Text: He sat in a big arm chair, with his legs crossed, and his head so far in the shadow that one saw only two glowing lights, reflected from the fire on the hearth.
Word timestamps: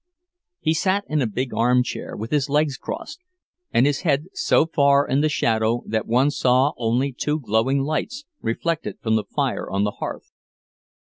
He 0.59 0.73
sat 0.73 1.03
in 1.07 1.21
a 1.21 1.27
big 1.27 1.53
arm 1.53 1.83
chair, 1.83 2.17
with 2.17 2.31
his 2.31 2.49
legs 2.49 2.75
crossed, 2.75 3.19
and 3.71 3.85
his 3.85 3.99
head 4.01 4.25
so 4.33 4.65
far 4.65 5.07
in 5.07 5.21
the 5.21 5.29
shadow 5.29 5.83
that 5.85 6.07
one 6.07 6.31
saw 6.31 6.71
only 6.77 7.13
two 7.13 7.39
glowing 7.39 7.83
lights, 7.83 8.25
reflected 8.41 8.97
from 8.99 9.15
the 9.15 9.25
fire 9.25 9.69
on 9.69 9.83
the 9.83 9.91
hearth. 10.01 10.31